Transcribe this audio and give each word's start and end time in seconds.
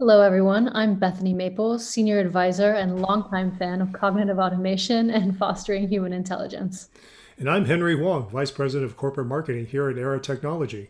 Hello, 0.00 0.22
everyone. 0.22 0.74
I'm 0.74 0.94
Bethany 0.94 1.34
Maple, 1.34 1.78
Senior 1.78 2.20
Advisor 2.20 2.72
and 2.72 3.02
longtime 3.02 3.54
fan 3.58 3.82
of 3.82 3.92
cognitive 3.92 4.38
automation 4.38 5.10
and 5.10 5.36
fostering 5.38 5.90
human 5.90 6.14
intelligence. 6.14 6.88
And 7.36 7.50
I'm 7.50 7.66
Henry 7.66 7.94
Wong, 7.94 8.30
Vice 8.30 8.50
President 8.50 8.90
of 8.90 8.96
Corporate 8.96 9.26
Marketing 9.26 9.66
here 9.66 9.90
at 9.90 9.98
Aera 9.98 10.18
Technology. 10.18 10.88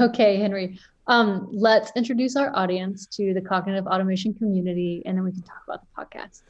Okay, 0.00 0.38
Henry. 0.38 0.78
Um, 1.06 1.48
let's 1.52 1.92
introduce 1.94 2.34
our 2.34 2.50
audience 2.56 3.04
to 3.08 3.34
the 3.34 3.42
cognitive 3.42 3.86
automation 3.86 4.32
community, 4.32 5.02
and 5.04 5.18
then 5.18 5.24
we 5.24 5.32
can 5.32 5.42
talk 5.42 5.60
about 5.68 5.82
the 5.82 6.02
podcast. 6.02 6.40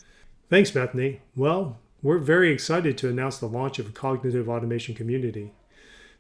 Thanks, 0.49 0.71
Bethany. 0.71 1.23
Well, 1.35 1.77
we're 2.03 2.19
very 2.19 2.53
excited 2.53 2.99
to 2.99 3.09
announce 3.09 3.39
the 3.39 3.49
launch 3.49 3.81
of 3.81 3.89
a 3.89 3.93
cognitive 3.93 4.49
automation 4.49 4.95
community. 4.95 5.55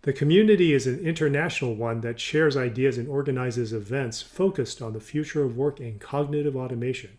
The 0.03 0.12
community 0.14 0.73
is 0.73 0.87
an 0.87 0.98
international 1.01 1.75
one 1.75 2.00
that 2.00 2.19
shares 2.19 2.57
ideas 2.57 2.96
and 2.96 3.07
organizes 3.07 3.75
events 3.75 4.23
focused 4.23 4.80
on 4.80 4.95
the 4.95 5.00
future 5.00 5.43
of 5.43 5.59
work 5.59 5.79
and 5.79 6.00
cognitive 6.00 6.57
automation. 6.57 7.19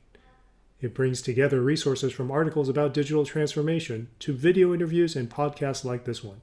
It 0.82 0.96
brings 0.96 1.22
together 1.22 1.62
resources 1.62 2.12
from 2.12 2.32
articles 2.32 2.70
about 2.70 2.96
digital 2.96 3.24
transformation 3.24 4.08
to 4.20 4.34
video 4.34 4.74
interviews 4.74 5.16
and 5.16 5.30
podcasts 5.30 5.86
like 5.86 6.06
this 6.06 6.24
one. 6.24 6.42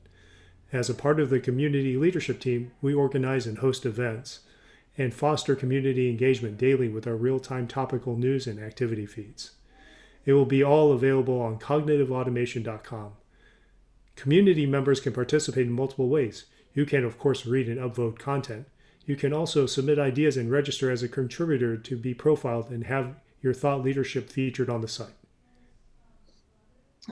As 0.73 0.89
a 0.89 0.95
part 0.95 1.19
of 1.19 1.29
the 1.29 1.41
community 1.41 1.97
leadership 1.97 2.39
team, 2.39 2.71
we 2.81 2.95
organize 2.95 3.47
and 3.47 3.59
host 3.59 3.85
events 3.85 4.41
and 4.97 5.13
foster 5.13 5.57
community 5.57 6.09
engagement 6.09 6.57
daily 6.57 6.89
with 6.89 7.09
our 7.09 7.17
real 7.17 7.41
time 7.41 7.67
topical 7.67 8.17
news 8.17 8.47
and 8.47 8.61
activity 8.61 9.07
feeds. 9.07 9.53
It 10.25 10.35
will 10.35 10.47
be 10.47 10.63
all 10.63 10.93
available 10.93 11.41
on 11.41 11.59
cognitiveautomation.com. 11.59 13.13
Community 14.19 14.67
members 14.67 14.99
can 14.99 15.13
participate 15.13 15.69
in 15.69 15.73
multiple 15.73 16.09
ways. 16.09 16.47
You 16.75 16.85
can, 16.85 17.05
of 17.05 17.21
course, 17.21 17.47
read 17.47 17.69
and 17.69 17.79
upvote 17.79 18.19
content. 18.19 18.67
You 19.07 19.15
can 19.15 19.33
also 19.33 19.65
submit 19.65 19.97
ideas 19.97 20.37
and 20.37 20.51
register 20.51 20.91
as 20.91 21.05
a 21.05 21.09
contributor 21.09 21.77
to 21.77 21.97
be 21.97 22.15
profiled 22.15 22.69
and 22.69 22.83
have 22.87 23.15
your 23.43 23.55
thought 23.55 23.85
leadership 23.85 24.29
featured 24.29 24.69
on 24.69 24.81
the 24.81 24.89
site. 24.89 25.15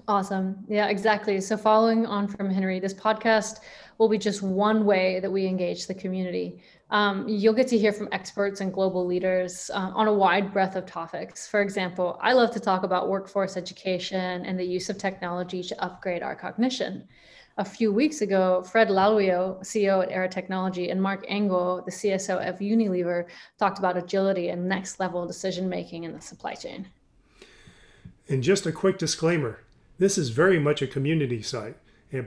Awesome. 0.08 0.64
Yeah, 0.68 0.88
exactly. 0.88 1.40
So, 1.40 1.56
following 1.56 2.06
on 2.06 2.28
from 2.28 2.50
Henry, 2.50 2.78
this 2.80 2.94
podcast 2.94 3.60
will 3.98 4.08
be 4.08 4.18
just 4.18 4.42
one 4.42 4.84
way 4.84 5.20
that 5.20 5.30
we 5.30 5.46
engage 5.46 5.86
the 5.86 5.94
community. 5.94 6.60
Um, 6.90 7.26
you'll 7.26 7.54
get 7.54 7.66
to 7.68 7.78
hear 7.78 7.92
from 7.92 8.08
experts 8.12 8.60
and 8.60 8.72
global 8.72 9.06
leaders 9.06 9.70
uh, 9.72 9.90
on 9.94 10.06
a 10.06 10.12
wide 10.12 10.52
breadth 10.52 10.76
of 10.76 10.86
topics. 10.86 11.48
For 11.48 11.60
example, 11.62 12.18
I 12.22 12.34
love 12.34 12.50
to 12.52 12.60
talk 12.60 12.82
about 12.82 13.08
workforce 13.08 13.56
education 13.56 14.44
and 14.44 14.58
the 14.58 14.64
use 14.64 14.88
of 14.90 14.98
technology 14.98 15.62
to 15.64 15.82
upgrade 15.82 16.22
our 16.22 16.36
cognition. 16.36 17.08
A 17.58 17.64
few 17.64 17.90
weeks 17.90 18.20
ago, 18.20 18.62
Fred 18.62 18.88
Laluyaux, 18.88 19.60
CEO 19.62 20.02
at 20.02 20.10
Aera 20.10 20.28
Technology, 20.28 20.90
and 20.90 21.02
Mark 21.02 21.24
Engel, 21.26 21.82
the 21.86 21.90
CSO 21.90 22.46
of 22.46 22.58
Unilever, 22.58 23.24
talked 23.58 23.78
about 23.78 23.96
agility 23.96 24.50
and 24.50 24.68
next 24.68 25.00
level 25.00 25.26
decision 25.26 25.66
making 25.66 26.04
in 26.04 26.12
the 26.12 26.20
supply 26.20 26.52
chain. 26.52 26.86
And 28.28 28.42
just 28.42 28.66
a 28.66 28.72
quick 28.72 28.98
disclaimer 28.98 29.60
this 29.98 30.18
is 30.18 30.28
very 30.30 30.58
much 30.58 30.82
a 30.82 30.86
community 30.86 31.42
site, 31.42 31.76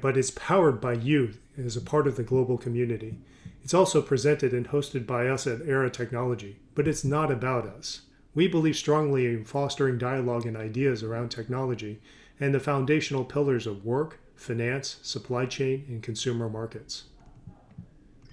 but 0.02 0.18
it's 0.18 0.32
powered 0.32 0.82
by 0.82 0.94
you 0.94 1.34
as 1.58 1.78
a 1.78 1.82
part 1.82 2.08
of 2.08 2.16
the 2.16 2.24
global 2.24 2.58
community. 2.58 3.18
It's 3.64 3.74
also 3.74 4.02
presented 4.02 4.54
and 4.54 4.70
hosted 4.70 5.06
by 5.06 5.28
us 5.28 5.46
at 5.46 5.62
Aera 5.62 5.90
Technology, 5.90 6.58
but 6.74 6.88
it's 6.88 7.04
not 7.04 7.32
about 7.32 7.66
us. 7.66 8.02
We 8.34 8.48
believe 8.48 8.76
strongly 8.76 9.26
in 9.26 9.46
fostering 9.46 9.98
dialogue 9.98 10.46
and 10.46 10.56
ideas 10.58 11.04
around 11.04 11.30
technology 11.30 12.00
and 12.40 12.54
the 12.54 12.60
foundational 12.60 13.26
pillars 13.26 13.68
of 13.68 13.86
work, 13.86 14.20
finance, 14.36 14.98
supply 15.02 15.46
chain, 15.46 15.86
and 15.90 16.02
consumer 16.02 16.50
markets. 16.50 17.04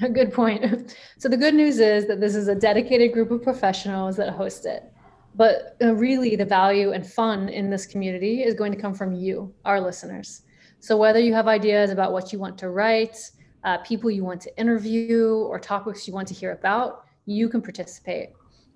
A 0.00 0.08
good 0.08 0.32
point. 0.32 0.94
So, 1.18 1.30
the 1.30 1.36
good 1.36 1.54
news 1.54 1.78
is 1.78 2.06
that 2.06 2.20
this 2.20 2.34
is 2.34 2.46
a 2.46 2.54
dedicated 2.54 3.14
group 3.14 3.30
of 3.30 3.42
professionals 3.42 4.16
that 4.16 4.34
host 4.34 4.66
it. 4.66 4.92
But 5.36 5.76
uh, 5.82 5.94
really, 5.94 6.34
the 6.34 6.46
value 6.46 6.92
and 6.92 7.06
fun 7.06 7.50
in 7.50 7.68
this 7.68 7.84
community 7.86 8.42
is 8.42 8.54
going 8.54 8.72
to 8.72 8.78
come 8.78 8.94
from 8.94 9.12
you, 9.12 9.54
our 9.66 9.80
listeners. 9.80 10.42
So, 10.80 10.96
whether 10.96 11.20
you 11.20 11.34
have 11.34 11.46
ideas 11.46 11.90
about 11.90 12.12
what 12.12 12.32
you 12.32 12.38
want 12.38 12.56
to 12.58 12.70
write, 12.70 13.18
uh, 13.62 13.78
people 13.78 14.10
you 14.10 14.24
want 14.24 14.40
to 14.42 14.58
interview, 14.58 15.28
or 15.28 15.58
topics 15.58 16.08
you 16.08 16.14
want 16.14 16.26
to 16.28 16.34
hear 16.34 16.52
about, 16.52 17.04
you 17.26 17.50
can 17.50 17.60
participate. 17.60 18.30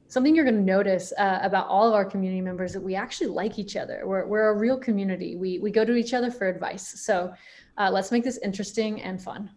Something 0.09 0.35
you're 0.35 0.45
going 0.45 0.57
to 0.57 0.63
notice 0.63 1.13
uh, 1.17 1.39
about 1.41 1.69
all 1.69 1.87
of 1.87 1.95
our 1.95 2.05
community 2.05 2.41
members 2.43 2.73
that 2.73 2.81
we 2.83 2.95
actually 2.95 3.29
like 3.29 3.59
each 3.59 3.77
other. 3.77 4.03
We're, 4.05 4.27
we're 4.27 4.49
a 4.49 4.59
real 4.59 4.77
community. 4.77 5.37
We, 5.37 5.61
we 5.61 5.71
go 5.71 5.85
to 5.85 5.95
each 5.95 6.15
other 6.15 6.33
for 6.33 6.49
advice. 6.49 7.01
So 7.01 7.33
uh, 7.79 7.91
let's 7.93 8.11
make 8.11 8.25
this 8.25 8.39
interesting 8.39 9.01
and 9.03 9.23
fun. 9.23 9.51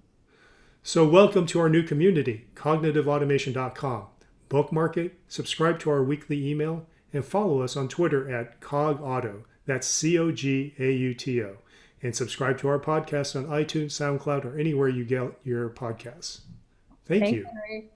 So, 0.84 1.08
welcome 1.08 1.46
to 1.48 1.60
our 1.60 1.70
new 1.70 1.82
community, 1.82 2.50
cognitiveautomation.com. 2.56 4.06
Bookmark 4.50 4.98
it, 4.98 5.18
subscribe 5.28 5.80
to 5.80 5.90
our 5.90 6.04
weekly 6.04 6.48
email, 6.48 6.86
and 7.14 7.24
follow 7.24 7.62
us 7.62 7.78
on 7.78 7.88
Twitter 7.88 8.30
at 8.34 8.60
CogAuto. 8.60 9.44
That's 9.66 9.88
C 9.88 10.18
O 10.18 10.32
G 10.32 10.74
A 10.80 10.92
U 10.92 11.14
T 11.14 11.42
O. 11.42 11.58
And 12.02 12.14
subscribe 12.14 12.58
to 12.60 12.68
our 12.68 12.80
podcast 12.80 13.36
on 13.36 13.46
iTunes, 13.46 13.92
SoundCloud, 13.92 14.44
or 14.44 14.60
anywhere 14.60 14.90
you 14.90 15.06
get 15.06 15.32
your 15.46 15.70
podcasts. 15.70 16.42
Thank 17.06 17.24
Thanks, 17.24 17.32
you. 17.32 17.46
Henry. 17.46 17.90